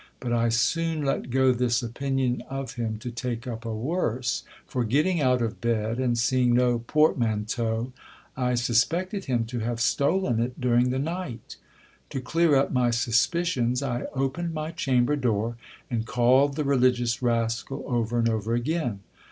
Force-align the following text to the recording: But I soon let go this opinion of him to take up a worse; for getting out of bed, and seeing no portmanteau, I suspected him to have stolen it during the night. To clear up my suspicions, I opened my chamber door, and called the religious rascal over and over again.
But 0.19 0.33
I 0.33 0.49
soon 0.49 1.05
let 1.05 1.29
go 1.29 1.51
this 1.51 1.83
opinion 1.83 2.41
of 2.49 2.73
him 2.73 2.97
to 2.97 3.11
take 3.11 3.45
up 3.45 3.65
a 3.65 3.75
worse; 3.75 4.41
for 4.65 4.83
getting 4.83 5.21
out 5.21 5.43
of 5.43 5.61
bed, 5.61 5.99
and 5.99 6.17
seeing 6.17 6.55
no 6.55 6.79
portmanteau, 6.79 7.91
I 8.35 8.55
suspected 8.55 9.25
him 9.25 9.45
to 9.45 9.59
have 9.59 9.79
stolen 9.79 10.39
it 10.39 10.59
during 10.59 10.89
the 10.89 10.97
night. 10.97 11.57
To 12.09 12.19
clear 12.19 12.55
up 12.55 12.71
my 12.71 12.89
suspicions, 12.89 13.83
I 13.83 14.07
opened 14.15 14.55
my 14.55 14.71
chamber 14.71 15.15
door, 15.15 15.57
and 15.91 16.03
called 16.03 16.55
the 16.55 16.63
religious 16.63 17.21
rascal 17.21 17.85
over 17.87 18.17
and 18.17 18.27
over 18.27 18.55
again. 18.55 19.01